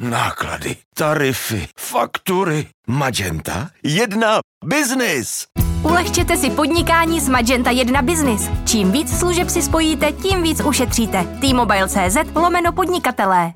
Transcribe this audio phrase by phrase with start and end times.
[0.00, 2.66] náklady, tarify, faktury.
[2.86, 5.46] Magenta 1 Business.
[5.82, 8.50] Ulehčete si podnikání s Magenta 1 Business.
[8.64, 11.26] Čím víc služeb si spojíte, tím víc ušetříte.
[11.40, 13.52] T-Mobile.cz lomeno podnikatelé.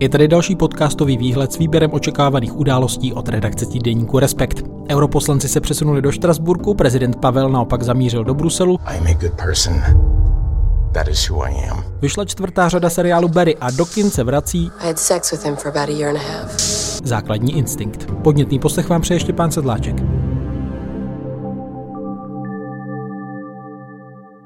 [0.00, 4.62] Je tady další podcastový výhled s výběrem očekávaných událostí od redakce týdeníku Respekt.
[4.90, 8.78] Europoslanci se přesunuli do Štrasburku, prezident Pavel naopak zamířil do Bruselu.
[8.96, 9.74] I'm a good person.
[10.98, 11.84] That is who I am.
[12.00, 15.56] Vyšla čtvrtá řada seriálu Barry a do kin se vrací I had sex with him
[15.56, 16.52] for about a year and a half.
[17.04, 18.06] základní instinkt.
[18.22, 19.96] Podnětný poslech vám přeje Štěpán Sedláček.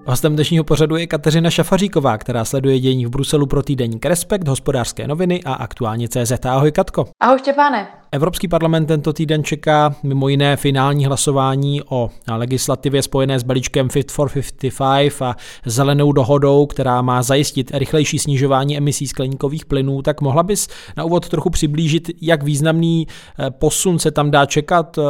[0.07, 5.09] Hostem dnešního pořadu je Kateřina Šafaříková, která sleduje dění v Bruselu pro týdeník Respekt, hospodářské
[5.09, 6.47] noviny a aktuálně CZ.
[6.47, 7.09] Ahoj Katko.
[7.21, 8.02] Ahoj Štěpáne.
[8.15, 14.13] Evropský parlament tento týden čeká mimo jiné finální hlasování o legislativě spojené s balíčkem Fit
[14.13, 20.03] for 55 a zelenou dohodou, která má zajistit rychlejší snižování emisí skleníkových plynů.
[20.03, 24.99] Tak mohla bys na úvod trochu přiblížit, jak významný eh, posun se tam dá čekat
[24.99, 25.03] eh,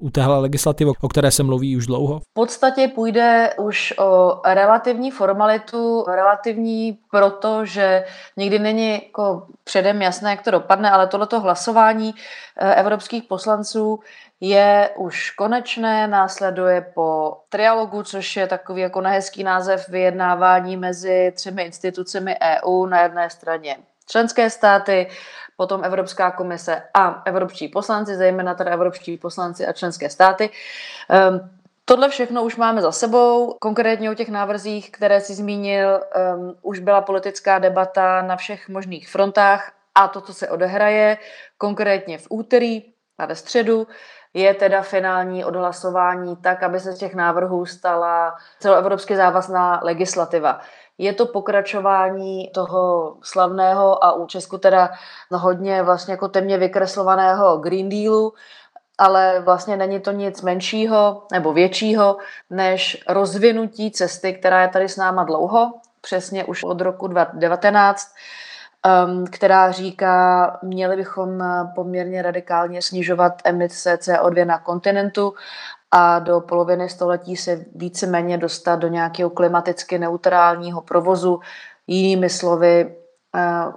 [0.00, 2.18] u téhle legislativy, o které se mluví už dlouho?
[2.18, 8.04] V podstatě půjde už o relativní formalitu, relativní proto, že
[8.36, 12.14] nikdy není jako předem jasné, jak to dopadne, ale tohleto hlasování
[12.56, 14.00] evropských poslanců
[14.40, 21.62] je už konečné, následuje po trialogu, což je takový jako nehezký název vyjednávání mezi třemi
[21.62, 23.76] institucemi EU, na jedné straně
[24.10, 25.08] členské státy,
[25.56, 30.50] potom Evropská komise a evropští poslanci, zejména teda evropští poslanci a členské státy.
[31.30, 31.50] Um,
[31.84, 33.56] Tohle všechno už máme za sebou.
[33.60, 36.00] Konkrétně o těch návrzích, které si zmínil,
[36.36, 41.18] um, už byla politická debata na všech možných frontách a to, co se odehraje,
[41.60, 42.82] konkrétně v úterý
[43.18, 43.86] a ve středu,
[44.34, 50.60] je teda finální odhlasování tak, aby se z těch návrhů stala celoevropsky závazná legislativa.
[50.98, 54.90] Je to pokračování toho slavného a u Česku teda
[55.32, 58.32] hodně vlastně jako temně vykreslovaného Green Dealu,
[58.98, 62.16] ale vlastně není to nic menšího nebo většího
[62.50, 68.08] než rozvinutí cesty, která je tady s náma dlouho, přesně už od roku 2019,
[68.86, 75.34] um, která říká, měli bychom poměrně radikálně snižovat emise CO2 na kontinentu
[75.90, 81.40] a do poloviny století se víceméně dostat do nějakého klimaticky neutrálního provozu.
[81.86, 82.96] Jinými slovy,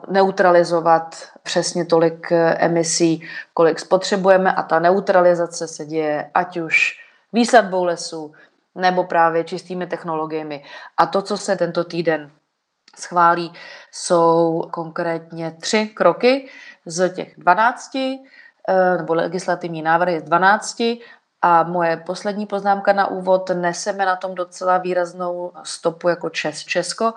[0.07, 6.99] neutralizovat přesně tolik e, emisí, kolik spotřebujeme a ta neutralizace se děje ať už
[7.33, 8.33] výsadbou lesů
[8.75, 10.63] nebo právě čistými technologiemi.
[10.97, 12.31] A to, co se tento týden
[12.99, 13.53] schválí,
[13.91, 16.49] jsou konkrétně tři kroky
[16.85, 20.81] z těch 12, e, nebo legislativní návrhy z 12
[21.41, 27.13] a moje poslední poznámka na úvod, neseme na tom docela výraznou stopu jako Čes, Česko,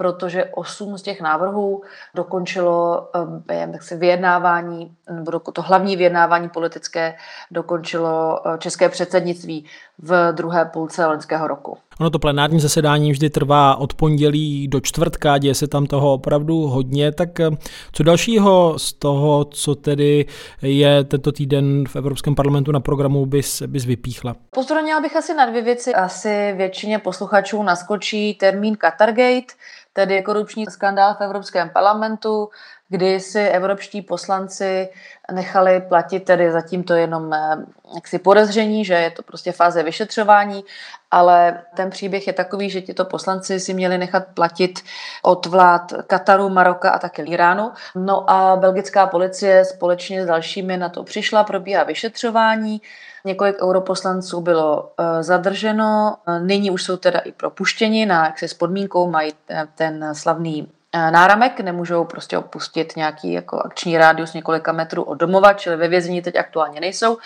[0.00, 1.82] protože osm z těch návrhů
[2.14, 3.08] dokončilo
[3.48, 7.14] eh, jak se vyjednávání, nebo to hlavní vyjednávání politické
[7.50, 9.64] dokončilo eh, české předsednictví
[9.98, 11.76] v druhé půlce loňského roku.
[12.00, 16.56] Ono to plenární zasedání vždy trvá od pondělí do čtvrtka, děje se tam toho opravdu
[16.56, 17.50] hodně, tak eh,
[17.92, 20.26] co dalšího z toho, co tedy
[20.62, 24.34] je tento týden v Evropském parlamentu na programu, bys, bys vypíchla?
[24.50, 25.94] Pozornila bych asi na dvě věci.
[25.94, 29.54] Asi většině posluchačů naskočí termín Qatargate,
[29.92, 32.48] tedy korupční skandál v Evropském parlamentu,
[32.88, 34.88] kdy si evropští poslanci
[35.32, 37.56] nechali platit, tedy zatím to jenom eh,
[37.94, 40.64] jaksi podezření, že je to prostě fáze vyšetřování,
[41.10, 44.80] ale ten příběh je takový, že tito poslanci si měli nechat platit
[45.22, 47.72] od vlád Kataru, Maroka a také Iránu.
[47.94, 52.80] No a belgická policie společně s dalšími na to přišla, probíhá vyšetřování.
[53.24, 58.54] Několik europoslanců bylo eh, zadrženo, nyní už jsou teda i propuštěni, na, jak se s
[58.54, 59.32] podmínkou mají
[59.74, 65.52] ten slavný eh, náramek, nemůžou prostě opustit nějaký jako akční rádius několika metrů od domova,
[65.52, 67.18] čili ve vězení teď aktuálně nejsou.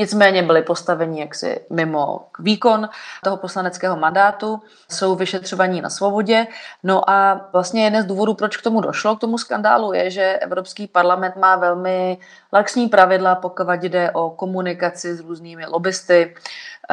[0.00, 2.88] Nicméně byli postaveni jaksi mimo výkon
[3.24, 6.46] toho poslaneckého mandátu, jsou vyšetřovaní na svobodě.
[6.82, 10.38] No a vlastně jeden z důvodů, proč k tomu došlo, k tomu skandálu, je, že
[10.42, 12.18] Evropský parlament má velmi
[12.52, 16.34] laxní pravidla, pokud jde o komunikaci s různými lobbysty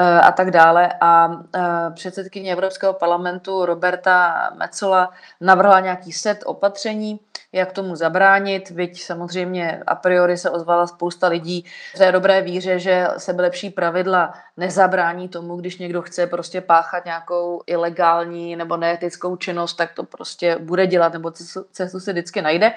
[0.01, 0.93] a tak dále.
[1.01, 1.61] A eh,
[1.93, 5.09] předsedkyně Evropského parlamentu Roberta Mecola
[5.41, 7.19] navrhla nějaký set opatření,
[7.51, 11.65] jak tomu zabránit, byť samozřejmě a priori se ozvala spousta lidí
[11.95, 13.07] v té dobré víře, že
[13.37, 19.93] lepší pravidla nezabrání tomu, když někdo chce prostě páchat nějakou ilegální nebo neetickou činnost, tak
[19.93, 21.31] to prostě bude dělat, nebo
[21.71, 22.73] cestu si vždycky najde.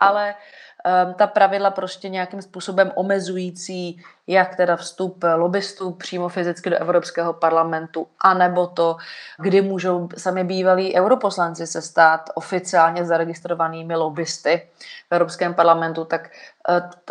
[0.00, 0.34] Ale Ehm,
[1.16, 8.06] ta pravidla prostě nějakým způsobem omezující jak teda vstup lobbystů přímo fyzicky do Evropského parlamentu,
[8.20, 8.96] anebo to,
[9.38, 14.68] kdy můžou sami bývalí europoslanci se stát oficiálně zaregistrovanými lobbysty
[15.08, 16.30] v Evropském parlamentu, tak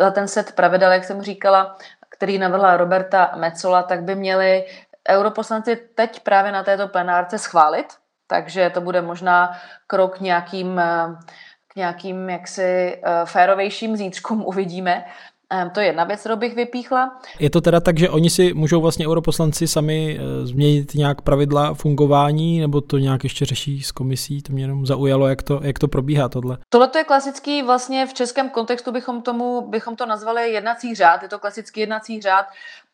[0.00, 1.76] eh, ten set pravidel, jak jsem říkala,
[2.08, 4.66] který navrhla Roberta Mecola, tak by měli
[5.08, 7.86] europoslanci teď právě na této plenárce schválit,
[8.26, 9.52] takže to bude možná
[9.86, 11.16] krok nějakým eh,
[11.72, 15.04] k nějakým jaksi uh, férovějším zítřkům uvidíme.
[15.64, 17.20] Um, to je jedna věc, kterou bych vypíchla.
[17.38, 21.74] Je to teda tak, že oni si můžou vlastně europoslanci sami uh, změnit nějak pravidla
[21.74, 24.42] fungování, nebo to nějak ještě řeší s komisí?
[24.42, 26.58] To mě jenom zaujalo, jak to, jak to probíhá tohle.
[26.68, 31.22] Tohle je klasický, vlastně v českém kontextu bychom, tomu, bychom to nazvali jednací řád.
[31.22, 32.46] Je to klasický jednací řád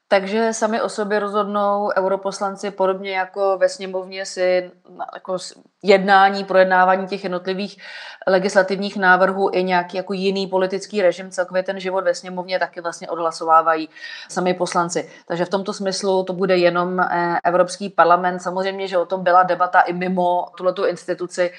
[0.09, 4.71] takže sami o sobě rozhodnou europoslanci podobně jako ve sněmovně si
[5.15, 5.37] jako
[5.83, 7.79] jednání, projednávání těch jednotlivých
[8.27, 13.09] legislativních návrhů i nějaký jako jiný politický režim, celkově ten život ve sněmovně taky vlastně
[13.09, 13.89] odhlasovávají
[14.29, 15.11] sami poslanci.
[15.29, 18.39] Takže v tomto smyslu to bude jenom eh, Evropský parlament.
[18.39, 21.53] Samozřejmě, že o tom byla debata i mimo tuhletu instituci,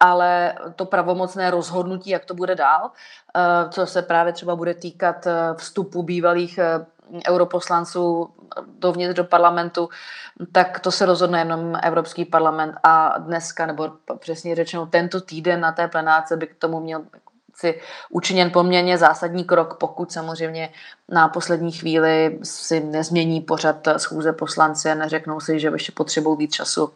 [0.00, 2.90] ale to pravomocné rozhodnutí, jak to bude dál,
[3.36, 6.58] eh, co se právě třeba bude týkat eh, vstupu bývalých
[7.28, 8.30] europoslanců
[8.78, 9.88] dovnitř do parlamentu,
[10.52, 12.74] tak to se rozhodne jenom Evropský parlament.
[12.82, 17.02] A dneska, nebo přesně řečeno tento týden na té plenáce by k tomu měl
[17.60, 17.80] si
[18.10, 20.72] učiněn poměrně zásadní krok, pokud samozřejmě
[21.08, 26.54] na poslední chvíli si nezmění pořad schůze poslanci a neřeknou si, že ještě potřebují víc
[26.54, 26.92] času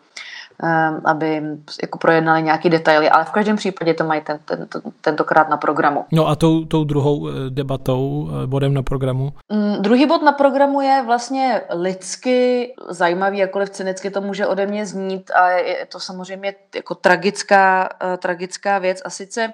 [1.05, 1.43] aby
[1.83, 4.69] jako projednali nějaké detaily, ale v každém případě to mají ten, ten,
[5.01, 6.05] tentokrát na programu.
[6.13, 9.33] No a tou, tou druhou eh, debatou, eh, bodem na programu?
[9.53, 14.87] Mm, druhý bod na programu je vlastně lidsky zajímavý, jakkoliv cynicky to může ode mě
[14.87, 19.53] znít a je to samozřejmě jako tragická, uh, tragická věc a sice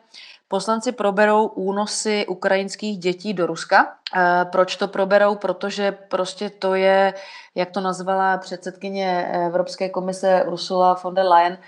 [0.52, 3.94] Poslanci proberou únosy ukrajinských dětí do Ruska.
[4.16, 5.34] E, proč to proberou?
[5.34, 7.14] Protože prostě to je,
[7.54, 11.58] jak to nazvala předsedkyně Evropské komise Ursula von der Leyen,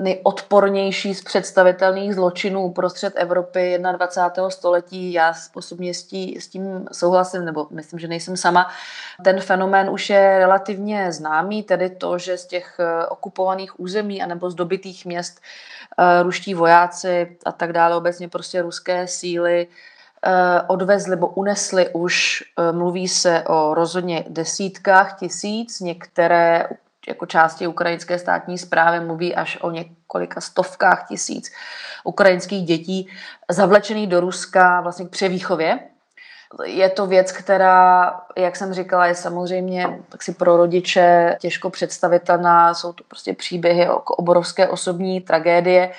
[0.00, 4.50] nejodpornější z představitelných zločinů prostřed Evropy 21.
[4.50, 5.12] století.
[5.12, 8.70] Já osobně s, tí, s tím souhlasím, nebo myslím, že nejsem sama.
[9.24, 14.50] Ten fenomén už je relativně známý, tedy to, že z těch eh, okupovaných území anebo
[14.50, 15.40] z dobitých měst
[15.98, 20.32] uh, ruští vojáci a tak dále, obecně prostě ruské síly uh,
[20.66, 26.68] odvezli nebo unesli už, mluví se o rozhodně desítkách tisíc, některé
[27.08, 31.52] jako části ukrajinské státní zprávy mluví až o několika stovkách tisíc
[32.04, 33.08] ukrajinských dětí
[33.50, 35.78] zavlečených do Ruska vlastně k převýchově.
[36.64, 42.74] Je to věc, která, jak jsem říkala, je samozřejmě tak si pro rodiče těžko představitelná.
[42.74, 45.92] Jsou to prostě příběhy o obrovské osobní tragédie,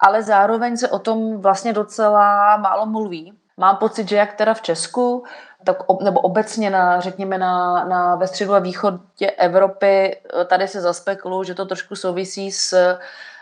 [0.00, 3.32] ale zároveň se o tom vlastně docela málo mluví.
[3.56, 5.24] Mám pocit, že jak teda v Česku,
[5.64, 10.80] tak, nebo obecně na, řekněme na, na ve středu a východě Evropy, eh, tady se
[10.80, 12.98] zaspekulují, že to trošku souvisí s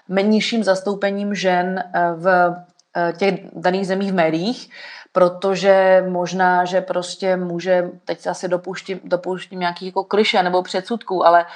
[0.08, 2.54] menším zastoupením žen eh, v
[2.96, 4.70] eh, těch daných zemích v médiích
[5.12, 11.26] protože možná, že prostě může, teď se asi dopouštím, dopouštím nějaký jako kliše nebo předsudků,
[11.26, 11.46] ale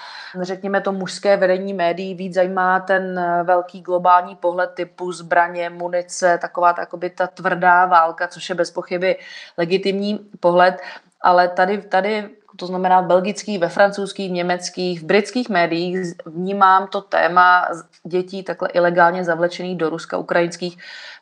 [0.41, 6.73] řekněme to mužské vedení médií víc zajímá ten velký globální pohled typu zbraně, munice, taková
[6.73, 9.17] takoby ta tvrdá válka, což je bez pochyby
[9.59, 10.81] legitimní pohled,
[11.21, 16.89] ale tady, tady to znamená v belgických, ve francouzských, v německých, v britských médiích vnímám
[16.89, 17.69] to téma
[18.05, 20.79] dětí takhle ilegálně zavlečených do Ruska, ukrajinských,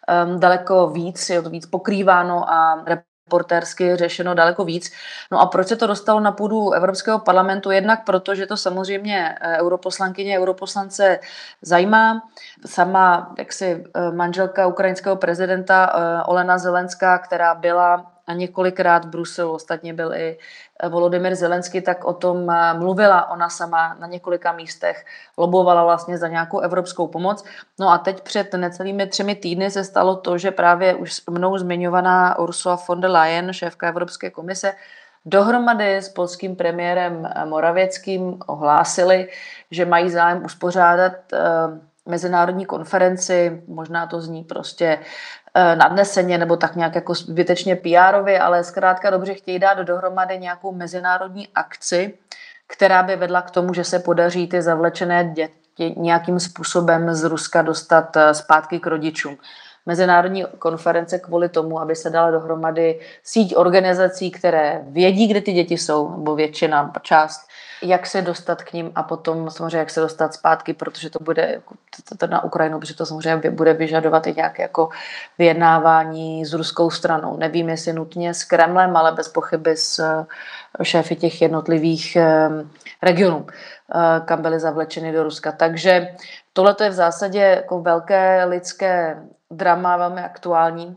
[0.09, 2.85] um, daleko víc, je to víc pokrýváno a
[3.33, 4.93] reportérsky řešeno daleko víc.
[5.33, 7.71] No a proč se to dostalo na půdu Evropského parlamentu?
[7.71, 11.19] Jednak proto, že to samozřejmě eh, europoslankyně, europoslance
[11.63, 12.23] zajímá.
[12.67, 19.53] Sama jaksi eh, manželka ukrajinského prezidenta eh, Olena Zelenská, která byla a několikrát v Bruselu,
[19.53, 20.39] ostatně byl i
[20.81, 25.05] eh, Volodymyr Zelensky, tak o tom eh, mluvila ona sama na několika místech,
[25.37, 27.45] lobovala vlastně za nějakou evropskou pomoc.
[27.81, 32.39] No a teď před necelými třemi týdny se stalo to, že právě už mnou zmiňovaná
[32.39, 34.75] Ursula von der Leyen, šéfka Evropské komise,
[35.25, 39.29] dohromady s polským premiérem eh, Moravěckým ohlásili,
[39.71, 41.13] že mají zájem uspořádat
[42.07, 44.99] mezinárodní konferenci, možná to zní prostě
[45.55, 50.73] Eh, nadneseně nebo tak nějak jako zbytečně pr ale zkrátka dobře chtějí dát dohromady nějakou
[50.73, 52.15] mezinárodní akci,
[52.67, 57.63] která by vedla k tomu, že se podaří ty zavlečené děti nějakým způsobem z Ruska
[57.63, 59.37] dostat eh, zpátky k rodičům.
[59.87, 65.79] mezinárodní konference kvůli tomu, aby se dala dohromady síť organizací, které vědí, kde ty děti
[65.79, 67.49] jsou, nebo většina, část,
[67.83, 71.63] jak se dostat k ním a potom samozřejmě jak se dostat zpátky, protože to bude
[72.09, 74.89] to, to na Ukrajinu, protože to samozřejmě bude vyžadovat i nějaké jako
[75.39, 77.37] vyjednávání s ruskou stranou.
[77.37, 80.27] Nevím, jestli nutně s Kremlem, ale bez pochyby s eh,
[80.85, 82.49] šéfy těch jednotlivých eh,
[83.03, 85.53] regionů, eh, kam byly zavlečeny do Ruska.
[85.53, 86.09] Takže
[86.53, 90.97] tohle je v zásadě jako velké lidské drama, velmi aktuální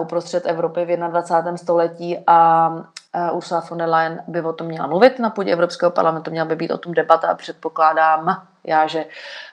[0.00, 1.56] uprostřed Evropy v 21.
[1.56, 2.70] století a
[3.32, 6.56] Ursula von der Leyen by o tom měla mluvit na půdě Evropského parlamentu, měla by
[6.56, 9.04] být o tom debata a předpokládám já, že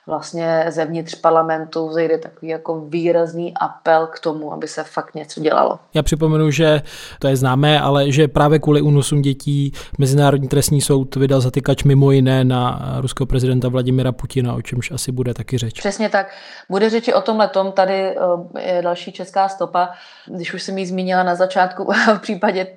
[0.08, 5.80] vlastně zevnitř parlamentu vzejde takový jako výrazný apel k tomu, aby se fakt něco dělalo.
[5.94, 6.82] Já připomenu, že
[7.20, 12.12] to je známé, ale že právě kvůli únosům dětí Mezinárodní trestní soud vydal zatykač mimo
[12.12, 15.80] jiné na ruského prezidenta Vladimira Putina, o čemž asi bude taky řeč.
[15.80, 16.28] Přesně tak.
[16.70, 17.72] Bude řeči o tomhle tom.
[17.72, 18.16] Tady eh,
[18.60, 19.90] je další česká stopa.
[20.26, 22.68] Když už jsem ji zmínila na začátku v případě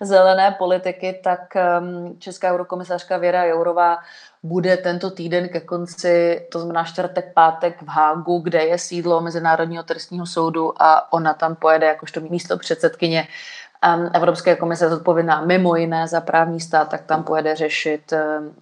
[0.00, 3.98] zelené politiky, tak ehm, česká eurokomisařka Věra Jourová
[4.44, 9.82] bude tento týden ke konci, to znamená čtvrtek, pátek v Hágu, kde je sídlo Mezinárodního
[9.82, 13.28] trestního soudu a ona tam pojede jakožto místo předsedkyně
[14.12, 18.12] Evropské komise zodpovědná mimo jiné za právní stát, tak tam pojede řešit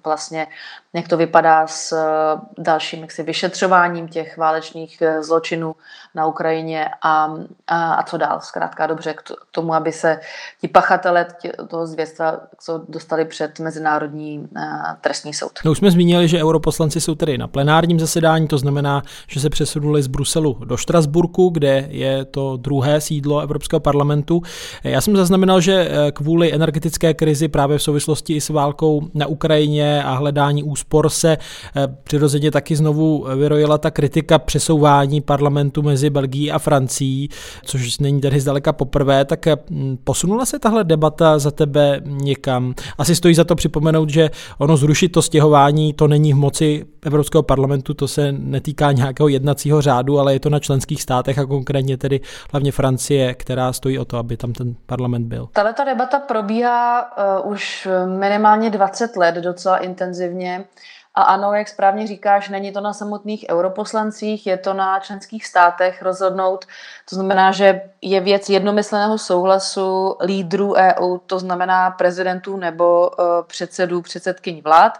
[0.04, 0.46] vlastně
[0.94, 5.74] jak to vypadá s eh, dalším jaksi, vyšetřováním těch válečných eh, zločinů
[6.14, 7.34] na Ukrajině a,
[7.66, 8.40] a, a co dál.
[8.40, 10.20] Zkrátka dobře k tomu, aby se
[10.60, 11.26] ti pachatele
[11.68, 12.40] toho zvěstva
[12.88, 14.62] dostali před Mezinárodní eh,
[15.00, 15.52] trestní soud.
[15.64, 19.50] No už jsme zmínili, že europoslanci jsou tedy na plenárním zasedání, to znamená, že se
[19.50, 24.42] přesunuli z Bruselu do Štrasburku, kde je to druhé sídlo Evropského parlamentu.
[24.84, 30.04] Já jsem zaznamenal, že kvůli energetické krizi právě v souvislosti i s válkou na Ukrajině
[30.04, 31.32] a hledání úspor se
[31.76, 37.28] eh, přirozeně taky znovu vyrojila ta kritika přesouvání parlamentu mezi Belgií a Francií,
[37.64, 39.56] což není tedy zdaleka poprvé, tak eh,
[40.04, 42.74] posunula se tahle debata za tebe někam?
[42.98, 47.42] Asi stojí za to připomenout, že ono zrušit to stěhování, to není v moci Evropského
[47.42, 51.96] parlamentu, to se netýká nějakého jednacího řádu, ale je to na členských státech a konkrétně
[51.96, 52.20] tedy
[52.52, 55.48] hlavně Francie, která stojí o to, aby tam ten parlament byl.
[55.52, 60.64] Tahle ta debata probíhá uh, už minimálně 20 let docela intenzivně.
[61.14, 66.02] A ano, jak správně říkáš, není to na samotných europoslancích, je to na členských státech
[66.02, 66.64] rozhodnout.
[67.10, 74.02] To znamená, že je věc jednomyslného souhlasu lídrů EU, to znamená prezidentů nebo uh, předsedů,
[74.02, 74.98] předsedkyní vlád.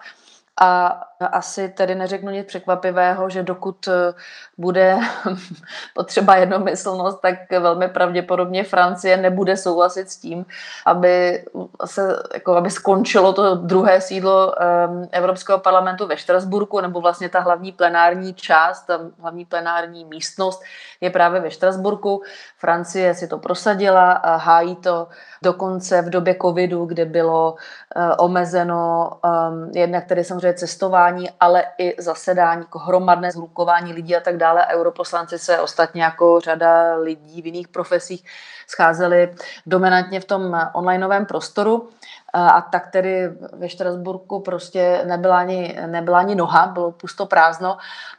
[0.60, 4.14] A asi tedy neřeknu nic překvapivého, že dokud eh,
[4.58, 4.98] bude
[5.94, 10.46] potřeba jednomyslnost, tak velmi pravděpodobně Francie nebude souhlasit s tím,
[10.86, 11.44] aby,
[11.84, 17.40] se, jako aby skončilo to druhé sídlo um, Evropského parlamentu ve Štrasburku, nebo vlastně ta
[17.40, 20.62] hlavní plenární část, ta hlavní plenární místnost
[21.00, 22.22] je právě ve Štrasburku.
[22.58, 25.08] Francie si to prosadila, a hájí to
[25.42, 31.64] dokonce v době covidu, kde bylo uh, omezeno um, jednak tedy samozřejmě cestování hlasování, ale
[31.78, 34.66] i zasedání, jako hromadné zhlukování lidí a tak dále.
[34.66, 38.24] Europoslanci se ostatně jako řada lidí v jiných profesích
[38.66, 39.34] scházeli
[39.66, 41.88] dominantně v tom onlineovém prostoru
[42.32, 47.76] a tak tedy ve Štrasburku prostě nebyla ani, nebyla ani noha, bylo pusto prázdno,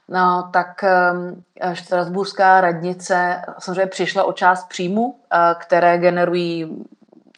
[0.08, 5.16] no, tak um, Štrasburská radnice samozřejmě přišla o část příjmu, uh,
[5.60, 6.86] které generují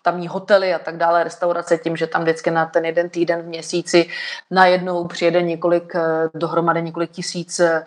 [0.06, 3.46] tamní hotely a tak dále, restaurace tím, že tam vždycky na ten jeden týden v
[3.46, 4.10] měsíci
[4.52, 7.84] najednou přijede několik, eh, dohromady několik tisíc eh,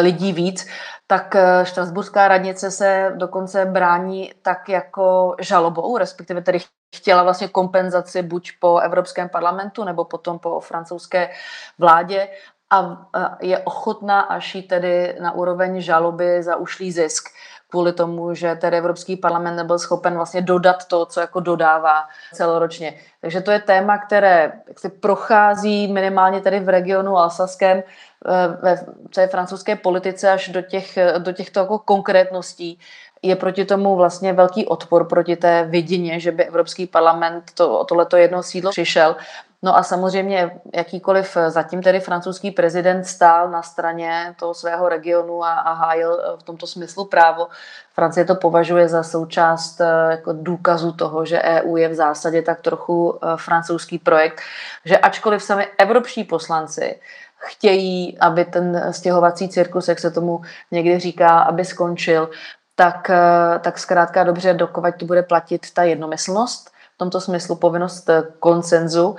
[0.00, 0.66] lidí víc,
[1.06, 6.58] tak eh, Štrasburská radnice se dokonce brání tak jako žalobou, respektive tedy
[6.96, 11.30] chtěla vlastně kompenzaci buď po Evropském parlamentu nebo potom po francouzské
[11.78, 12.28] vládě
[12.70, 13.06] a
[13.40, 17.28] je ochotná až jít tedy na úroveň žaloby za ušlý zisk
[17.72, 22.94] kvůli tomu, že tedy Evropský parlament nebyl schopen vlastně dodat to, co jako dodává celoročně.
[23.20, 28.84] Takže to je téma, které jak se prochází minimálně tady v regionu Alsaském, eh, ve
[29.14, 32.78] té francouzské politice až do, těch, do těchto jako konkrétností.
[33.22, 38.16] Je proti tomu vlastně velký odpor proti té vidině, že by Evropský parlament to, tohleto
[38.16, 39.16] jedno sídlo přišel.
[39.64, 45.52] No a samozřejmě jakýkoliv zatím tedy francouzský prezident stál na straně toho svého regionu a,
[45.52, 47.48] a hájil v tomto smyslu právo.
[47.94, 52.60] Francie to považuje za součást eh, jako důkazu toho, že EU je v zásadě tak
[52.60, 54.40] trochu eh, francouzský projekt,
[54.84, 57.00] že ačkoliv sami evropští poslanci
[57.36, 60.40] chtějí, aby ten stěhovací cirkus, jak se tomu
[60.70, 62.30] někdy říká, aby skončil,
[62.74, 66.72] tak, eh, tak zkrátka dobře, dokovat tu bude platit ta jednomyslnost,
[67.02, 69.16] tomto smyslu povinnost konsenzu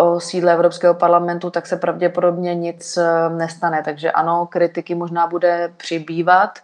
[0.00, 2.98] o sídle Evropského parlamentu, tak se pravděpodobně nic
[3.36, 3.82] nestane.
[3.84, 6.58] Takže ano, kritiky možná bude přibývat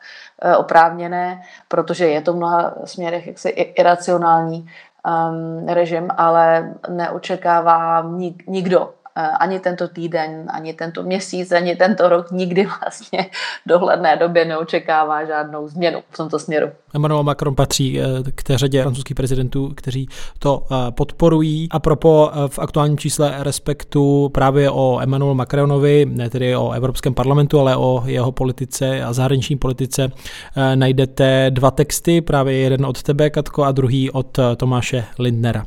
[0.59, 4.67] oprávněné, protože je to v mnoha směrech jaksi iracionální
[5.07, 8.98] um, režim, ale neočekává nik, nikdo Eh,
[9.41, 13.23] ani tento týden, ani tento měsíc, ani tento rok nikdy vlastně
[13.67, 16.69] v dohledné době neočekává žádnou změnu v tomto směru.
[16.95, 20.09] Emmanuel Macron patří eh, k té řadě francouzských prezidentů, kteří
[20.39, 21.69] to eh, podporují.
[21.71, 27.61] A propo v aktuálním čísle Respektu právě o Emmanuel Macronovi, ne tedy o Evropském parlamentu,
[27.61, 30.09] ale o jeho politice a zahraniční politice,
[30.75, 35.65] najdete dva texty, právě jeden od tebe, Katko, a druhý od Tomáše Lindnera.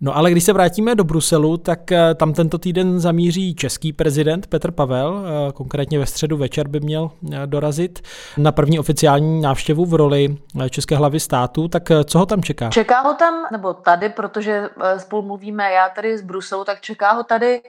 [0.00, 4.46] No ale když se vrátíme do Bruselu, tak eh, tam tento týden zamíří český prezident
[4.46, 8.02] Petr Pavel, eh, konkrétně ve středu večer by měl eh, dorazit
[8.36, 10.36] na první oficiální návštěvu v roli
[10.70, 12.70] české hlavy státu, tak co ho tam čeká?
[12.70, 17.22] Čeká ho tam, nebo tady, protože spolu mluvíme já tady z Bruselu, tak čeká ho
[17.22, 17.62] tady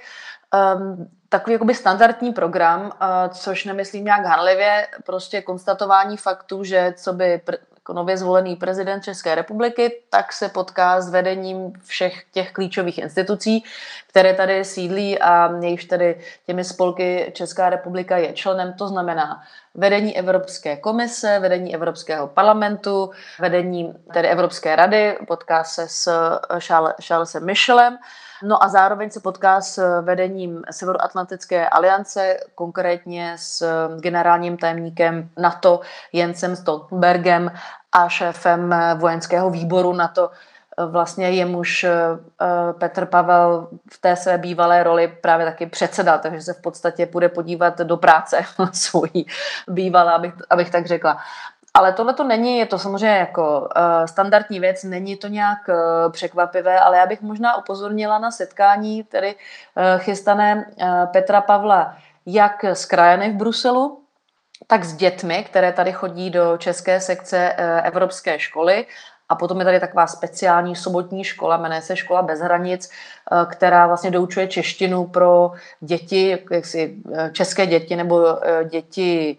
[0.76, 2.90] um, takový jakoby standardní program, uh,
[3.30, 7.58] což nemyslím nějak hanlivě, prostě konstatování faktu, že co by pr-
[7.88, 13.64] jako nově zvolený prezident České republiky, tak se potká s vedením všech těch klíčových institucí,
[14.10, 19.42] které tady sídlí a jejichž tedy těmi spolky Česká republika je členem, to znamená
[19.76, 26.12] vedení Evropské komise, vedení Evropského parlamentu, vedení tedy Evropské rady, potká se s
[27.08, 27.98] Charlesem Michelem,
[28.44, 33.64] No a zároveň se potká s vedením Severoatlantické aliance, konkrétně s
[34.00, 35.80] generálním tajemníkem NATO
[36.14, 37.52] Jensem Stoltenbergem
[37.92, 40.30] a šéfem vojenského výboru NATO
[40.86, 41.94] vlastně jemuž eh,
[42.80, 47.30] Petr Pavel v té své bývalé roli právě taky předsedal, takže se v podstatě bude
[47.30, 48.40] podívat do práce
[48.72, 49.28] svojí
[49.68, 51.18] bývalé, abych, abych tak řekla.
[51.78, 56.12] Ale tohle to není, je to samozřejmě jako uh, standardní věc, není to nějak uh,
[56.12, 62.66] překvapivé, ale já bych možná upozornila na setkání tedy uh, chystané uh, Petra Pavla jak
[62.74, 64.02] z krajany v Bruselu,
[64.68, 67.54] tak s dětmi, které tady chodí do české sekce
[67.84, 68.86] Evropské školy
[69.30, 73.88] a potom je tady taková speciální sobotní škola, jmenuje se Škola bez hranic, eh, která
[73.88, 79.38] vlastně doučuje češtinu pro děti, jaksi eh, české děti nebo eh, děti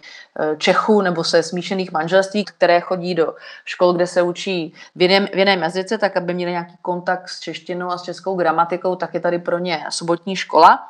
[0.59, 5.39] Čechů nebo se smíšených manželství, které chodí do škol, kde se učí v jiném, v
[5.39, 9.21] jiném jazyce, tak aby měli nějaký kontakt s češtinou a s českou gramatikou, tak je
[9.21, 10.89] tady pro ně sobotní škola.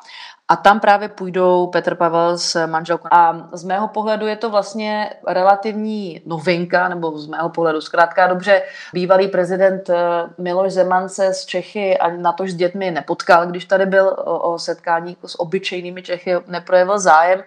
[0.51, 3.07] A tam právě půjdou Petr Pavel s manželkou.
[3.11, 8.61] A z mého pohledu je to vlastně relativní novinka, nebo z mého pohledu zkrátka dobře,
[8.93, 9.95] bývalý prezident eh,
[10.37, 14.53] Miloš Zeman se s Čechy a na to s dětmi nepotkal, když tady byl o,
[14.53, 17.43] o setkání s obyčejnými Čechy, neprojevil zájem.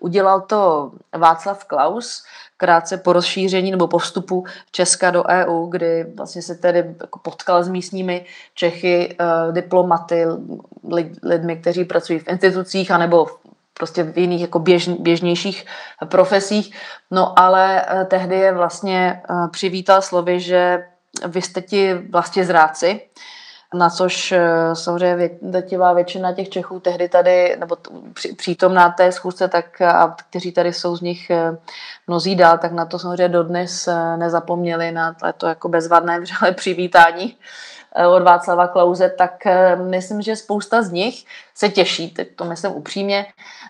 [0.00, 2.24] Udělal to Václav Klaus,
[2.56, 7.62] krátce po rozšíření nebo po vstupu Česka do EU, kdy vlastně se tedy jako potkal
[7.62, 10.26] s místními Čechy, uh, diplomaty,
[11.22, 13.26] lidmi, kteří pracují v institucích anebo
[13.74, 15.66] prostě v jiných jako běž, běžnějších
[16.04, 16.76] profesích.
[17.10, 20.86] No ale uh, tehdy je vlastně uh, přivítal slovy, že
[21.26, 23.00] vy jste ti vlastně zráci,
[23.74, 24.40] na což eh,
[24.72, 27.76] samozřejmě drtivá většina těch Čechů tehdy tady, nebo
[28.36, 31.56] přítomná té schůzce, tak a kteří tady jsou z nich eh,
[32.06, 37.36] mnozí dál, tak na to samozřejmě dodnes eh, nezapomněli na to jako bezvadné vřele přivítání
[38.16, 39.32] od Václava Klauze, tak
[39.76, 43.26] myslím, že spousta z nich se těší, teď to myslím upřímně,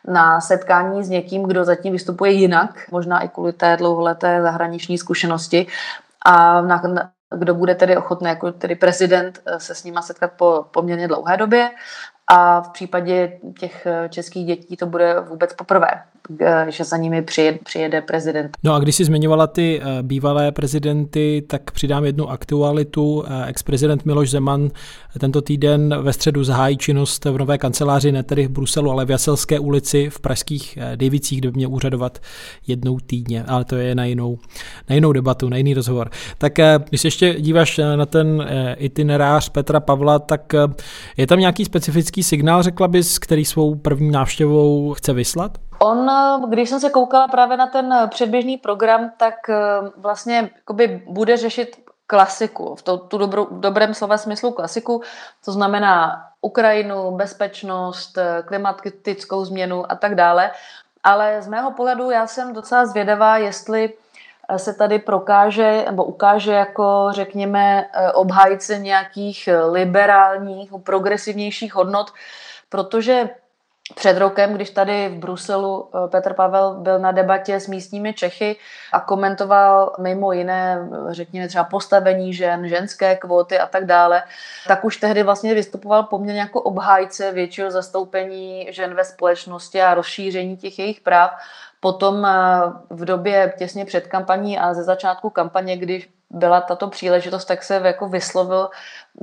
[0.09, 5.67] na setkání s někým, kdo zatím vystupuje jinak, možná i kvůli té dlouholeté zahraniční zkušenosti.
[6.25, 10.65] A na, kdo bude tedy ochotný jako tedy prezident eh, se s nima setkat po
[10.71, 11.71] poměrně dlouhé době.
[12.27, 16.03] A v případě těch eh, českých dětí to bude vůbec poprvé,
[16.69, 18.57] že za nimi přijede, přijede prezident.
[18.65, 23.25] No a když jsi zmiňovala ty bývalé prezidenty, tak přidám jednu aktualitu.
[23.47, 24.71] Ex-prezident Miloš Zeman
[25.19, 29.11] tento týden ve středu zahájí činnost v nové kanceláři, ne tedy v Bruselu, ale v
[29.11, 32.19] Jaselské ulici v pražských Dejvicích, kde měl úřadovat
[32.67, 34.39] jednou týdně, ale to je na jinou,
[34.89, 36.11] na jinou debatu, na jiný rozhovor.
[36.39, 36.53] Tak
[36.89, 38.47] když se ještě díváš na ten
[38.79, 40.53] itinerář Petra Pavla, tak
[41.17, 45.59] je tam nějaký specifický signál, řekla bys, který svou první návštěvou chce vyslat?
[45.83, 46.11] On,
[46.49, 49.35] když jsem se koukala právě na ten předběžný program, tak
[49.97, 50.51] vlastně
[51.07, 55.03] bude řešit klasiku, v to, tu dobrou, dobrém slova smyslu klasiku,
[55.45, 60.51] to znamená Ukrajinu, bezpečnost, klimatickou změnu a tak dále.
[61.05, 63.93] Ale z mého pohledu já jsem docela zvědavá, jestli
[64.57, 72.11] se tady prokáže nebo ukáže jako, řekněme, obhájce nějakých liberálních, progresivnějších hodnot,
[72.69, 73.29] protože
[73.95, 78.57] před rokem, když tady v Bruselu eh, Petr Pavel byl na debatě s místními Čechy
[78.93, 84.23] a komentoval mimo jiné, řekněme třeba postavení žen, ženské kvóty a tak dále,
[84.69, 90.57] tak už tehdy vlastně vystupoval poměrně jako obhájce většího zastoupení žen ve společnosti a rozšíření
[90.57, 91.31] těch jejich práv.
[91.81, 92.31] Potom eh,
[92.91, 97.81] v době těsně před kampaní a ze začátku kampaně, když byla tato příležitost, tak se
[97.85, 98.69] jako vyslovil,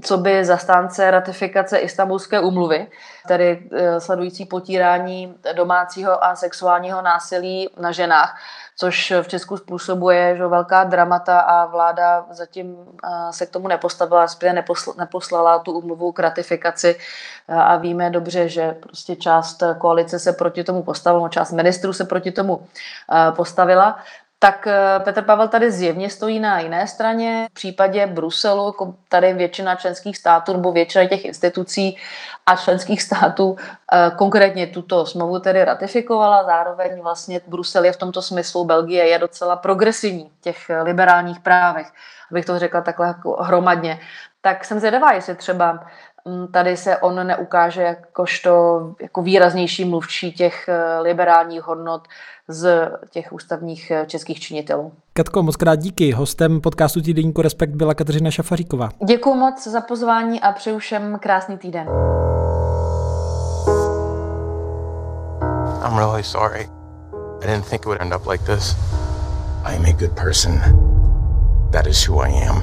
[0.04, 2.88] co by zastánce ratifikace Istanbulské umluvy,
[3.28, 8.38] tedy eh, sledující potírání domácího a sexuálního násilí na ženách,
[8.76, 14.28] což v Česku způsobuje že velká dramata a vláda zatím eh, se k tomu nepostavila,
[14.28, 14.64] spíše
[14.98, 17.00] neposlala tu umluvu k ratifikaci.
[17.48, 22.32] A víme dobře, že prostě část koalice se proti tomu postavila, část ministrů se proti
[22.32, 22.68] tomu
[23.36, 24.00] postavila
[24.40, 27.48] tak eh, Petr Pavel tady zjevně stojí na jiné straně.
[27.52, 31.98] V případě Bruselu jako tady většina členských států nebo většina těch institucí
[32.46, 33.56] a členských států
[33.94, 36.44] eh, konkrétně tuto smlouvu tedy ratifikovala.
[36.44, 41.88] Zároveň vlastně Brusel je v tomto smyslu, Belgie je docela progresivní v těch liberálních právech,
[42.32, 44.00] abych to řekla takhle jako hromadně.
[44.42, 45.80] Tak jsem zvědavá, jestli třeba
[46.52, 52.02] tady se on neukáže jakožto jako výraznější mluvčí těch eh, liberálních hodnot
[52.48, 54.92] z těch ústavních eh, českých činitelů.
[55.14, 56.12] Katko, moc krát díky.
[56.12, 58.90] Hostem podcastu Týdenníku Respekt byla Kateřina Šafaříková.
[59.06, 61.88] Děkuji moc za pozvání a přeju všem krásný týden.
[65.88, 66.70] I'm really sorry.
[67.42, 68.76] I didn't think it would end up like this.
[69.64, 70.62] I am a good person.
[71.72, 72.62] That is who I am.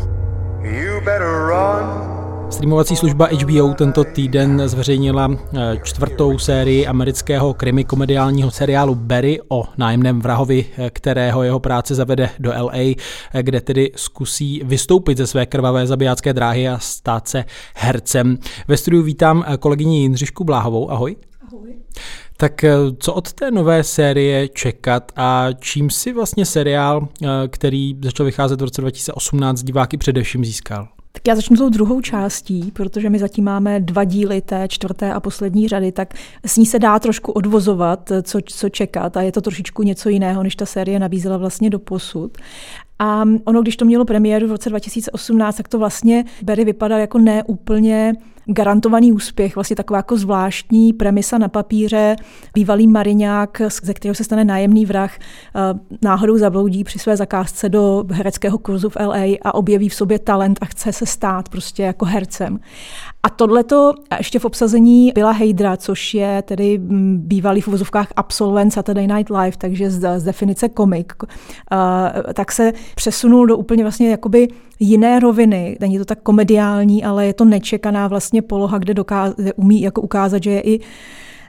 [0.64, 2.13] You better run
[2.54, 9.64] Streamovací služba HBO tento týden zveřejnila eh, čtvrtou sérii amerického krimi komediálního seriálu Barry o
[9.76, 12.94] nájemném vrahovi, eh, kterého jeho práce zavede do LA, eh,
[13.42, 18.38] kde tedy zkusí vystoupit ze své krvavé zabijácké dráhy a stát se hercem.
[18.68, 20.90] Ve studiu vítám kolegyni Jindřišku Bláhovou.
[20.90, 21.16] Ahoj.
[21.46, 21.74] Ahoj.
[22.36, 22.64] Tak
[22.98, 27.08] co od té nové série čekat a čím si vlastně seriál,
[27.48, 30.93] který začal vycházet v roce 2018, diváky především získal?
[31.16, 35.20] Tak já začnu tou druhou částí, protože my zatím máme dva díly té čtvrté a
[35.20, 36.14] poslední řady, tak
[36.46, 40.42] s ní se dá trošku odvozovat, co, co čekat a je to trošičku něco jiného,
[40.42, 42.38] než ta série nabízela vlastně do posud.
[42.98, 47.18] A ono, když to mělo premiéru v roce 2018, tak to vlastně Berry vypadal jako
[47.18, 48.12] neúplně
[48.46, 52.16] garantovaný úspěch, vlastně taková jako zvláštní premisa na papíře.
[52.54, 55.60] Bývalý mariňák, ze kterého se stane nájemný vrah, eh,
[56.02, 60.58] náhodou zabloudí při své zakázce do hereckého kurzu v LA a objeví v sobě talent
[60.60, 62.60] a chce se stát prostě jako hercem.
[63.24, 68.72] A tohleto ještě v obsazení byla Hejdra, což je tedy mm, bývalý v uvozovkách absolvent
[68.72, 71.28] Saturday Night Live, takže z, z definice komik, uh,
[72.34, 74.48] tak se přesunul do úplně vlastně jakoby
[74.80, 75.76] jiné roviny.
[75.80, 80.00] Není to tak komediální, ale je to nečekaná vlastně poloha, kde, dokáže, kde umí jako
[80.00, 80.80] ukázat, že je i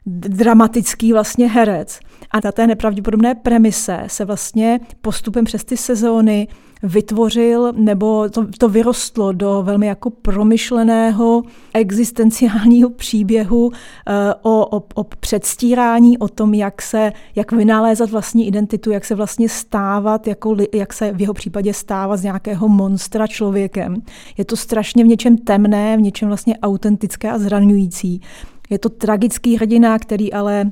[0.05, 1.99] dramatický vlastně herec.
[2.31, 6.47] A na té nepravděpodobné premise se vlastně postupem přes ty sezóny
[6.85, 11.43] vytvořil nebo to, to vyrostlo do velmi jako promyšleného
[11.73, 18.91] existenciálního příběhu eh, o, o, o předstírání, o tom, jak se, jak vynalézat vlastní identitu,
[18.91, 23.95] jak se vlastně stávat, jako, jak se v jeho případě stávat z nějakého monstra člověkem.
[24.37, 28.21] Je to strašně v něčem temné, v něčem vlastně autentické a zraňující.
[28.69, 30.71] Je to tragický hrdina, který ale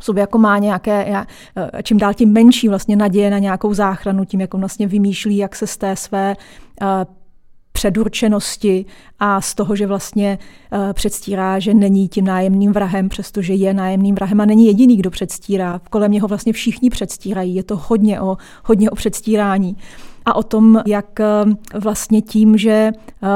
[0.00, 1.24] sobě jako má nějaké,
[1.56, 5.56] eh, čím dál tím menší vlastně naděje na nějakou záchranu, tím jako vlastně vymýšlí, jak
[5.56, 6.36] se z té své
[6.82, 6.86] eh,
[7.78, 8.84] předurčenosti
[9.20, 10.38] a z toho, že vlastně
[10.72, 15.10] uh, předstírá, že není tím nájemným vrahem, přestože je nájemným vrahem a není jediný, kdo
[15.10, 15.80] předstírá.
[15.90, 17.54] Kolem něho vlastně všichni předstírají.
[17.54, 19.76] Je to hodně o, hodně o předstírání
[20.24, 21.24] a o tom, jak eh,
[21.78, 23.28] vlastně tím, že eh,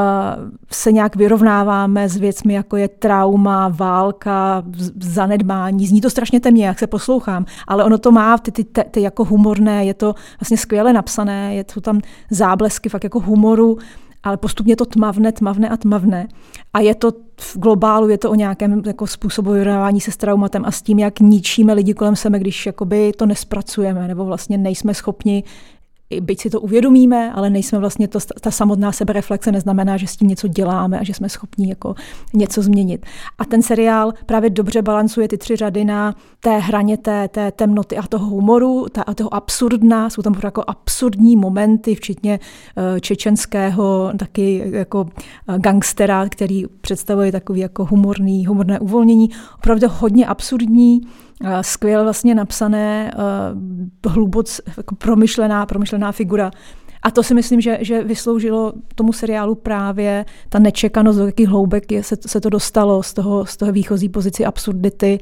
[0.73, 4.63] se nějak vyrovnáváme s věcmi, jako je trauma, válka,
[5.01, 5.87] zanedbání.
[5.87, 9.03] Zní to strašně temně, jak se poslouchám, ale ono to má ty, ty, ty, ty
[9.03, 13.79] jako humorné, je to vlastně skvěle napsané, je to tam záblesky fakt jako humoru,
[14.23, 16.29] ale postupně to tmavne, tmavne a tmavne.
[16.73, 20.65] A je to v globálu, je to o nějakém jako způsobu vyrovnávání se s traumatem
[20.65, 24.95] a s tím, jak ničíme lidi kolem sebe, když jakoby to nespracujeme, nebo vlastně nejsme
[24.95, 25.45] schopni
[26.21, 30.29] byť si to uvědomíme, ale nejsme vlastně, to, ta samotná sebereflexe neznamená, že s tím
[30.29, 31.95] něco děláme a že jsme schopni jako
[32.35, 33.07] něco změnit.
[33.39, 37.97] A ten seriál právě dobře balancuje ty tři řady na té hraně té, té temnoty
[37.97, 40.11] a toho humoru ta, a toho absurdna.
[40.11, 47.61] Jsou tam jako absurdní momenty, včetně uh, čečenského taky jako uh, gangstera, který představuje takový
[47.61, 49.31] jako humorný, humorné uvolnění.
[49.59, 51.28] Opravdu hodně absurdní, Eh,
[51.61, 56.51] skvěle vlastně napsané, eh, hluboc jako promyšlená, promyšlená figura.
[57.03, 61.93] A to si myslím, že, že vysloužilo tomu seriálu právě ta nečekanost, do jakých hloubek
[61.93, 65.21] je, se, se to dostalo z toho, z toho výchozí pozici absurdity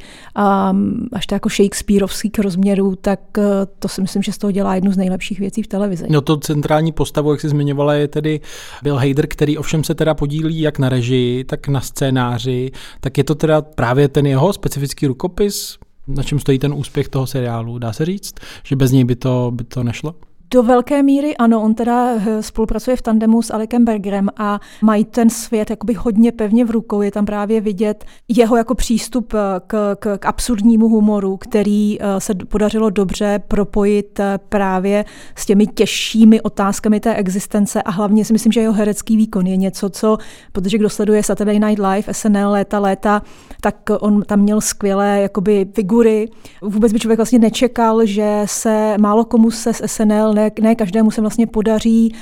[0.71, 3.45] um, až to jako Shakespeareovských rozměrů, tak uh,
[3.79, 6.07] to si myslím, že z toho dělá jednu z nejlepších věcí v televizi.
[6.11, 8.41] No to centrální postavu, jak jsi zmiňovala, je tedy
[8.83, 13.25] Bill Hader, který ovšem se teda podílí jak na režii, tak na scénáři, tak je
[13.25, 17.93] to teda právě ten jeho specifický rukopis, na čem stojí ten úspěch toho seriálu, dá
[17.93, 20.15] se říct, že bez něj by to, by to nešlo?
[20.51, 25.05] Do velké míry ano, on teda eh, spolupracuje v tandemu s Alekem Bergerem a mají
[25.05, 27.03] ten svět jakoby hodně pevně v rukou.
[27.03, 32.21] Je tam právě vidět jeho jako přístup eh, k, k, k absurdnímu humoru, který eh,
[32.21, 35.05] se podařilo dobře propojit právě
[35.37, 39.57] s těmi těžšími otázkami té existence a hlavně si myslím, že jeho herecký výkon je
[39.57, 40.19] něco, co,
[40.53, 43.23] protože kdo sleduje Saturday Night Live, SNL léta, léta,
[43.61, 46.29] tak on tam měl skvělé jakoby figury.
[46.63, 51.11] Vůbec by člověk vlastně nečekal, že se málo komu se z SNL ne, ne každému
[51.11, 52.15] se vlastně podaří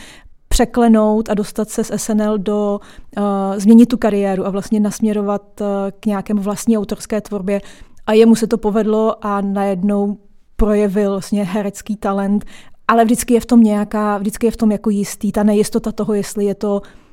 [0.48, 2.80] překlenout a dostat se z SNL do,
[3.18, 3.24] uh,
[3.56, 5.66] změnit tu kariéru a vlastně nasměrovat uh,
[6.00, 7.60] k nějakému vlastní autorské tvorbě.
[8.06, 10.18] A jemu se to povedlo a najednou
[10.56, 12.44] projevil vlastně herecký talent,
[12.88, 16.14] ale vždycky je v tom nějaká, vždycky je v tom jako jistý, ta nejistota toho,
[16.14, 17.03] jestli je to Eh,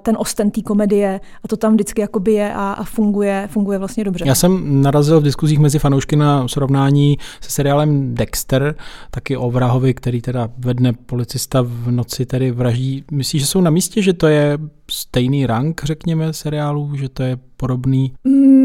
[0.00, 4.04] ten osten té komedie a to tam vždycky jakoby je a, a funguje, funguje vlastně
[4.04, 4.24] dobře.
[4.28, 8.74] Já jsem narazil v diskuzích mezi fanoušky na srovnání se seriálem Dexter,
[9.10, 13.04] taky o vrahovi, který teda vedne policista v noci tedy vraždí.
[13.10, 14.58] Myslíš, že jsou na místě, že to je
[14.90, 18.12] stejný rank, řekněme, seriálů, že to je podobný?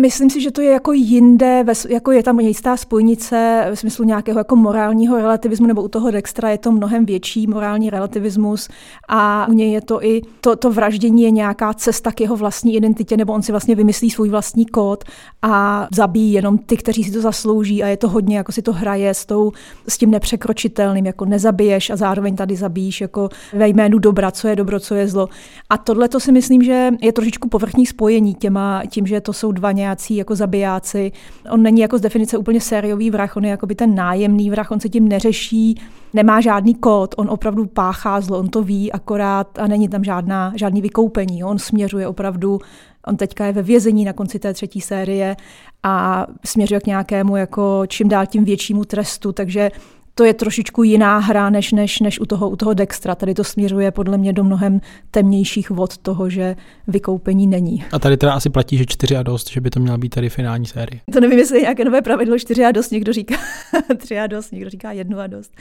[0.02, 4.40] Myslím si, že to je jako jinde, jako je tam jistá spojnice ve smyslu nějakého
[4.40, 8.70] jako morálního relativismu, nebo u toho Dextra je to mnohem větší morální relativismus
[9.08, 12.76] a u něj je to i, to, to vraždění je nějaká cesta k jeho vlastní
[12.76, 15.04] identitě, nebo on si vlastně vymyslí svůj vlastní kód
[15.42, 18.74] a zabíjí jenom ty, kteří si to zaslouží a je to hodně, jako si to
[18.74, 19.52] hraje s, tou,
[19.88, 24.56] s tím nepřekročitelným, jako nezabiješ a zároveň tady zabíjíš jako ve jménu dobra, co je
[24.56, 25.30] dobro, co je zlo.
[25.70, 29.52] A tohle to si myslím, že je trošičku povrchní spojení těma, tím, že to jsou
[29.52, 31.12] dva nějací jako zabijáci.
[31.52, 34.72] On není jako z definice úplně sériový vrah, on je jako by ten nájemný vrah,
[34.72, 35.82] on se tím neřeší,
[36.14, 40.54] nemá žádný kód, on opravdu páchá zlo, on to ví akorát a není tam žádná,
[40.56, 41.44] žádný vykoupení.
[41.44, 42.60] On směřuje opravdu,
[43.08, 45.36] on teďka je ve vězení na konci té třetí série
[45.84, 49.72] a směřuje k nějakému jako čím dál tím většímu trestu, takže
[50.18, 53.16] to je trošičku jiná hra než, než, než u, toho, u toho Dextra.
[53.16, 56.56] Tady to směřuje podle mě do mnohem temnějších vod toho, že
[56.88, 57.84] vykoupení není.
[57.92, 60.30] A tady teda asi platí, že čtyři a dost, že by to měla být tady
[60.30, 61.02] finální série.
[61.14, 63.36] To nevím, jestli je nějaké nové pravidlo čtyři a dost, někdo říká
[63.98, 65.52] tři a dost, někdo říká jednu a dost.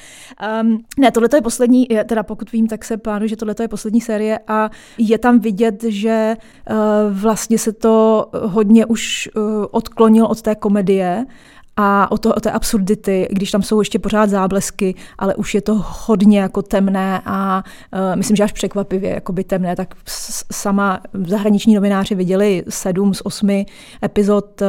[0.63, 4.01] Um, ne, tohle je poslední, teda pokud vím, tak se plánu, že tohle je poslední
[4.01, 6.35] série a je tam vidět, že
[6.71, 6.77] uh,
[7.11, 11.27] vlastně se to hodně už uh, odklonil od té komedie
[11.77, 15.61] a o, to, o té absurdity, když tam jsou ještě pořád záblesky, ale už je
[15.61, 19.95] to hodně jako temné a uh, myslím, že až překvapivě jakoby temné, tak
[20.53, 23.67] sama zahraniční novináři viděli sedm z osmi
[24.05, 24.69] epizod uh,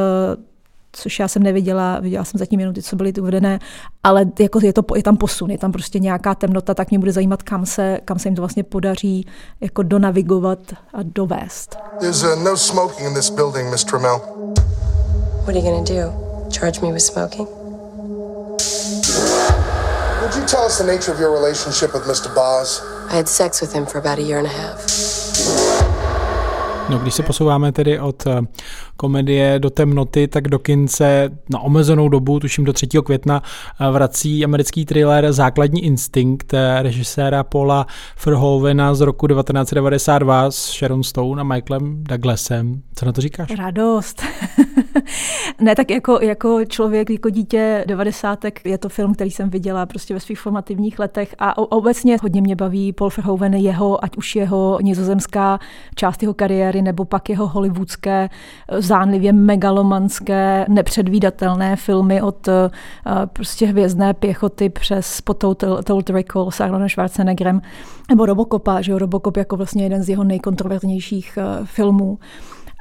[0.92, 3.58] což já jsem neviděla, viděla jsem zatím jenom ty, co byly uvedené,
[4.04, 7.12] ale jako je, to, je tam posun, je tam prostě nějaká temnota, tak mě bude
[7.12, 9.26] zajímat, kam se, kam se jim to vlastně podaří
[9.60, 10.58] jako donavigovat
[10.94, 11.76] a dovést.
[12.00, 14.20] There's uh, no smoking in this building, Miss Trammell.
[15.38, 16.27] What are you gonna do?
[16.50, 17.46] Charge me with smoking?
[20.22, 22.34] Would you tell us the nature of your relationship with Mr.
[22.34, 22.80] Boz?
[23.08, 25.07] I had sex with him for about a year and a half.
[26.90, 28.40] No, když se posouváme tedy od eh,
[28.96, 32.86] komedie do temnoty, tak do kince na omezenou dobu, tuším do 3.
[33.04, 33.42] května,
[33.80, 37.86] eh, vrací americký thriller Základní instinkt eh, režiséra Paula
[38.26, 42.82] Verhovena z roku 1992 s Sharon Stone a Michaelem Douglasem.
[42.94, 43.50] Co na to říkáš?
[43.58, 44.22] Radost.
[45.60, 48.38] ne, tak jako, jako člověk, jako dítě 90.
[48.64, 52.56] je to film, který jsem viděla prostě ve svých formativních letech a obecně hodně mě
[52.56, 55.58] baví Paul Verhoeven, jeho, ať už jeho nizozemská
[55.94, 58.28] část jeho kariéry, nebo pak jeho hollywoodské,
[58.78, 62.70] zánlivě megalomanské, nepředvídatelné filmy od eh,
[63.32, 67.62] prostě hvězdné pěchoty přes po Total, Total Recall s Arnoldem Schwarzeneggerem,
[68.08, 72.18] nebo Robocopa, že jo, Robocop jako vlastně jeden z jeho nejkontroverznějších eh, filmů.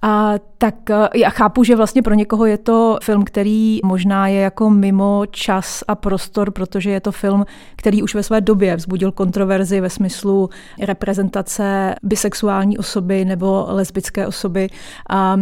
[0.03, 4.41] A tak eh, já chápu, že vlastně pro někoho je to film, který možná je
[4.41, 9.11] jako mimo čas a prostor, protože je to film, který už ve své době vzbudil
[9.11, 10.49] kontroverzi ve smyslu
[10.81, 14.69] reprezentace bisexuální osoby nebo lesbické osoby
[15.09, 15.37] a,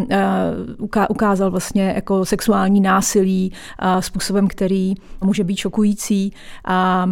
[1.00, 6.34] a ukázal vlastně jako sexuální násilí a způsobem, který může být šokující.
[6.66, 7.10] A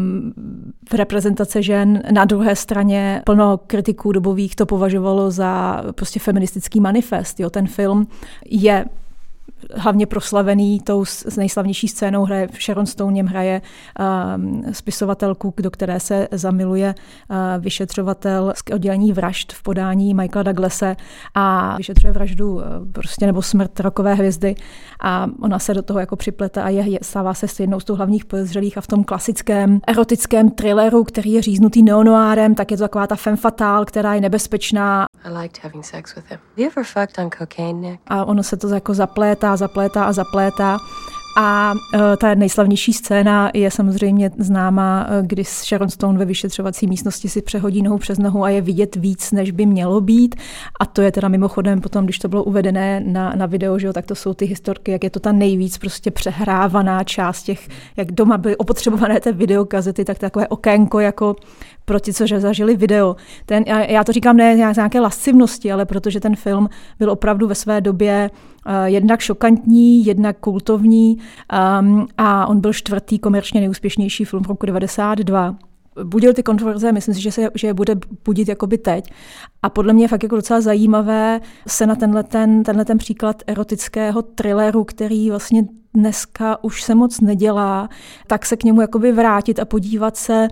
[0.94, 7.33] reprezentace žen na druhé straně plno kritiků dobových to považovalo za prostě feministický manifest.
[7.40, 7.50] Jo.
[7.50, 8.08] Ten film
[8.46, 8.86] je
[9.76, 13.62] hlavně proslavený tou s nejslavnější scénou hraje Sharon Stone, něm hraje
[14.36, 16.96] um, spisovatelku, do které se zamiluje
[17.30, 20.96] uh, vyšetřovatel z oddělení vražd v podání Michaela Douglase
[21.36, 24.56] a vyšetřuje vraždu uh, prostě nebo smrt rokové hvězdy.
[25.02, 27.86] A ona se do toho jako připlete a je, je, stává se s jednou z
[27.86, 32.78] těch hlavních podezřelých a v tom klasickém erotickém thrilleru, který je říznutý neonoárem, tak je
[32.78, 35.06] to taková ta femme fatale, která je nebezpečná.
[38.08, 40.78] A ono se to jako zaplétá, zaplétá a zaplétá.
[41.38, 47.30] A uh, ta nejslavnější scéna je samozřejmě známá, uh, kdy Sharon Stone ve vyšetřovací místnosti
[47.30, 50.36] si přehodí nohu přes nohu a je vidět víc, než by mělo být.
[50.80, 53.94] A to je teda mimochodem potom, když to bylo uvedené na, na video, že jo,
[53.94, 58.12] tak to jsou ty historky, jak je to ta nejvíc prostě přehrávaná část těch, jak
[58.12, 61.36] doma byly opotřebované ty videokazety, tak takové okénko jako
[61.86, 63.16] pro ti, co zažili video.
[63.46, 67.56] Ten, já to říkám ne z nějaké lascivnosti, ale protože ten film byl opravdu ve
[67.56, 68.30] své době
[68.86, 71.18] jednak šokantní, jednak kultovní
[71.80, 75.56] um, a on byl čtvrtý komerčně nejúspěšnější film v roku 92
[76.04, 77.96] budil ty kontroverze, myslím si, že, se, že je bude
[78.26, 79.14] budit jakoby teď.
[79.64, 83.44] A podle mě je fakt jako docela zajímavé se na tenhle ten, tenhle ten příklad
[83.48, 87.90] erotického thrilleru, který vlastně dneska už se moc nedělá,
[88.28, 90.48] tak se k němu jakoby vrátit a podívat se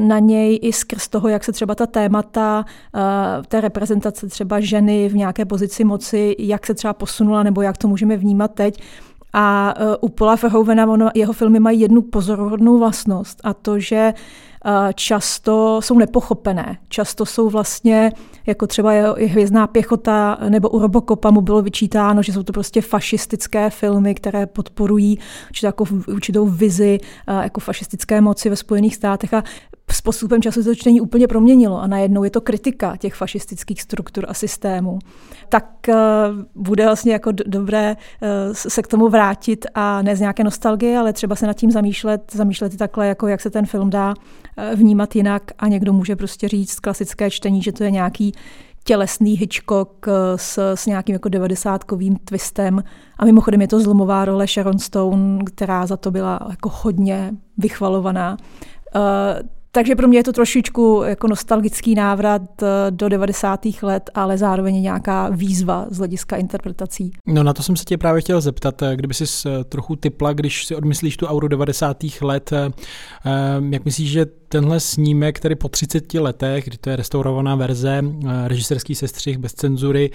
[0.00, 2.64] na něj i skrz toho, jak se třeba ta témata
[3.48, 7.88] té reprezentace třeba ženy v nějaké pozici moci, jak se třeba posunula, nebo jak to
[7.88, 8.82] můžeme vnímat teď.
[9.32, 14.14] A e, u Paula Verhovena jeho filmy mají jednu pozoruhodnou vlastnost a to, že
[14.94, 16.78] často jsou nepochopené.
[16.88, 18.12] Často jsou vlastně,
[18.46, 22.80] jako třeba je, Hvězdná pěchota nebo u Robocopa mu bylo vyčítáno, že jsou to prostě
[22.80, 25.18] fašistické filmy, které podporují
[25.50, 26.98] určitou, určitou vizi
[27.42, 29.42] jako fašistické moci ve Spojených státech a
[29.92, 34.24] s postupem času to čtení úplně proměnilo a najednou je to kritika těch fašistických struktur
[34.28, 34.98] a systémů.
[35.48, 35.94] Tak uh,
[36.54, 41.12] bude vlastně jako dobré uh, se k tomu vrátit a ne z nějaké nostalgie, ale
[41.12, 45.16] třeba se nad tím zamýšlet, zamýšlet takhle, jako jak se ten film dá uh, vnímat
[45.16, 48.32] jinak a někdo může prostě říct klasické čtení, že to je nějaký
[48.84, 52.82] tělesný Hitchcock s, s nějakým jako devadesátkovým twistem.
[53.18, 58.36] A mimochodem je to zlomová role Sharon Stone, která za to byla jako hodně vychvalovaná.
[58.96, 59.48] Uh,
[59.78, 63.60] takže pro mě je to trošičku jako nostalgický návrat eh, do 90.
[63.82, 67.12] let, ale zároveň nějaká výzva z hlediska interpretací.
[67.26, 70.32] No na to jsem se tě právě chtěl zeptat, eh, kdyby si eh, trochu typla,
[70.32, 71.96] když si odmyslíš tu auru 90.
[72.22, 72.50] let,
[73.70, 78.02] jak myslíš, že tenhle snímek, který po 30 letech, kdy to je restaurovaná verze,
[78.46, 80.10] režiserský sestřih bez cenzury,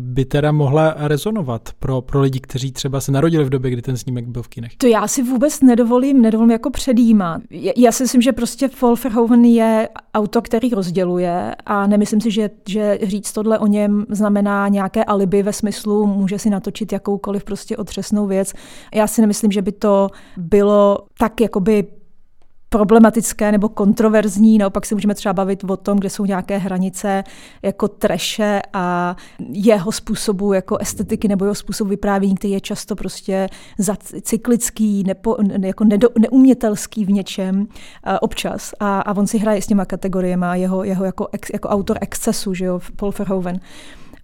[0.00, 3.96] by teda mohla rezonovat pro, pro lidi, kteří třeba se narodili v době, kdy ten
[3.96, 4.76] snímek byl v kinech?
[4.76, 7.42] To já si vůbec nedovolím, nedovolím jako předjímat.
[7.76, 12.50] Já si myslím, že prostě Paul Verhoeven je autor, který rozděluje a nemyslím si, že,
[12.68, 17.76] že říct tohle o něm znamená nějaké alibi ve smyslu, může si natočit jakoukoliv prostě
[17.76, 18.52] otřesnou věc.
[18.94, 21.84] Já si nemyslím, že by to bylo tak jakoby
[22.68, 24.58] problematické nebo kontroverzní.
[24.58, 27.24] Naopak se můžeme třeba bavit o tom, kde jsou nějaké hranice
[27.62, 29.16] jako treše a
[29.52, 33.48] jeho způsobu jako estetiky nebo jeho způsobu vyprávění, který je často prostě
[34.22, 37.66] cyklický, nepo, jako nedo, neumětelský v něčem uh,
[38.20, 38.72] občas.
[38.80, 42.54] A, a on si hraje s těma kategoriemi jeho, jeho jako, ex, jako autor excesu,
[42.54, 43.60] že jo, Paul Verhoeven.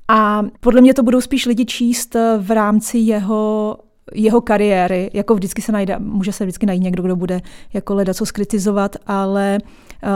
[0.09, 3.77] A podle mě to budou spíš lidi číst v rámci jeho
[4.15, 7.41] jeho kariéry, jako vždycky se najde, může se vždycky najít někdo, kdo bude
[7.73, 9.59] jako leda co skritizovat, ale
[10.03, 10.11] uh,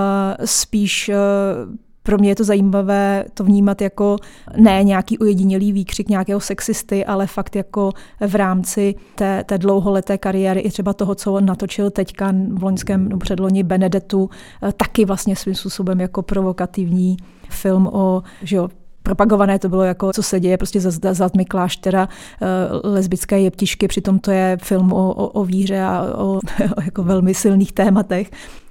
[0.44, 1.75] spíš uh,
[2.07, 4.16] pro mě je to zajímavé to vnímat jako
[4.57, 7.92] ne nějaký ojedinělý výkřik nějakého sexisty, ale fakt jako
[8.27, 13.18] v rámci té, té dlouholeté kariéry i třeba toho, co natočil teďka v loňském no,
[13.18, 14.31] předloni Benedettu,
[14.62, 17.16] eh, taky vlastně svým způsobem jako provokativní
[17.51, 18.68] film o že jo,
[19.07, 24.19] propagované to bylo jako, co se děje prostě za, za kláštera uh, lesbické jeptišky, přitom
[24.19, 26.25] to je film o, o, o víře a o,
[26.77, 28.31] o jako velmi silných tématech.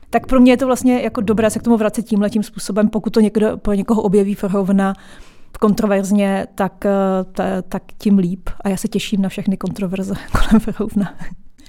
[0.10, 2.89] Tak pro mě je to vlastně jako dobré se k tomu vracet tímhle tím způsobem,
[2.89, 4.93] pokud to někdo, pro někoho objeví Verhovna
[5.58, 6.91] kontroverzně, tak, eh,
[7.32, 8.50] ta, tak tím líp.
[8.62, 11.13] A já se těším na všechny kontroverze kolem Verhovna.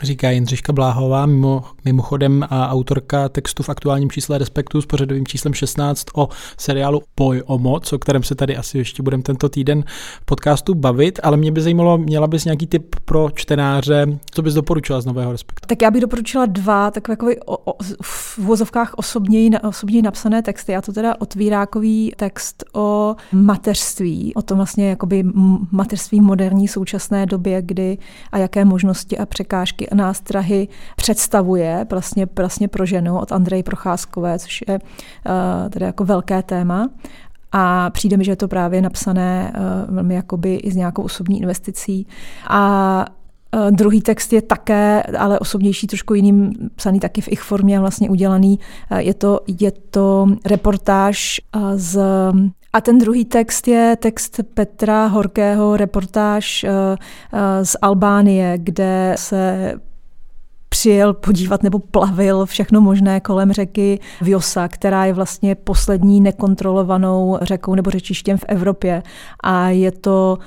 [0.02, 5.54] Říká Jindřiška Bláhová, mimo, mimochodem a autorka textu v aktuálním čísle Respektu s pořadovým číslem
[5.54, 6.28] 16 o
[6.59, 9.85] seriálu Boj o moc, o kterém se tady asi ještě budeme tento týden
[10.22, 14.54] v podcastu bavit, ale mě by zajímalo, měla bys nějaký tip pro čtenáře, co bys
[14.54, 15.66] doporučila z nového Respektu?
[15.66, 20.72] Tak já bych doporučila dva takové jako o, o, v vozovkách osobněji, osobněji napsané texty.
[20.72, 25.24] Já to teda otvírákový text o mateřství, o tom vlastně jakoby
[25.72, 27.98] mateřství moderní současné době, kdy
[28.32, 34.64] a jaké možnosti a překážky nástrahy představuje vlastně, vlastně pro ženu od Andrej Procházkové, což
[34.68, 36.88] je uh, tedy jako velké téma.
[37.53, 41.38] a přijde mi, že je to právě napsané uh, velmi jakoby i s nějakou osobní
[41.38, 42.07] investicí.
[42.49, 43.05] A
[43.70, 48.58] druhý text je také, ale osobnější, trošku jiným, psaný taky v ich formě, vlastně udělaný.
[48.90, 51.40] Uh, je to, je to reportáž
[51.74, 51.98] z
[52.72, 56.66] a ten druhý text je text Petra Horkého, reportáž
[57.62, 59.74] z Albánie, kde se
[60.68, 67.74] přijel podívat nebo plavil všechno možné kolem řeky Vjosa, která je vlastně poslední nekontrolovanou řekou
[67.74, 69.03] nebo řečištěm v Evropě.
[69.43, 70.38] A je to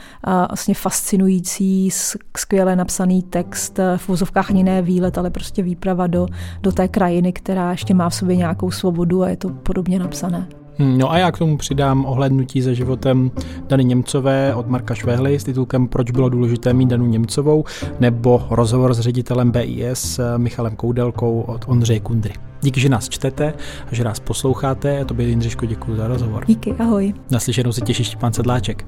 [0.50, 1.89] vlastně fascinující,
[2.38, 6.28] skvěle napsaný text, v úzovkách ani ne výlet, ale prostě výprava do,
[6.62, 10.59] do té krajiny, která ještě má v sobě nějakou svobodu a je to podobně napsané.
[10.80, 13.32] Hmm, no a já k tomu přidám ohlednutí za životem
[13.68, 17.66] Dany Němcové od Marka Švehly s titulkem Proč bylo důležité mít Danu Němcovou
[18.00, 22.34] nebo rozhovor s ředitelem BIS Michalem Koudelkou od Ondřeje Kundry.
[22.62, 23.54] Díky, že nás čtete
[23.92, 25.02] a že nás posloucháte.
[25.02, 26.46] A tobě, Jindřiško, děkuji za rozhovor.
[26.48, 27.14] Díky, ahoj.
[27.32, 28.86] Naslyšenou se těší Štěpán Sedláček.